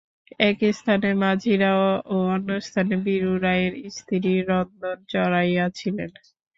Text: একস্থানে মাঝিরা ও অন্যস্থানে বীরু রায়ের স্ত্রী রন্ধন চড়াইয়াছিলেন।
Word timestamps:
একস্থানে 0.49 1.09
মাঝিরা 1.21 1.71
ও 2.05 2.17
অন্যস্থানে 2.29 2.95
বীরু 3.05 3.31
রায়ের 3.37 3.73
স্ত্রী 3.89 4.17
রন্ধন 4.49 4.97
চড়াইয়াছিলেন। 5.09 6.11